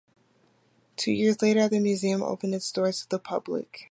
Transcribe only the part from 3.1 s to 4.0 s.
public.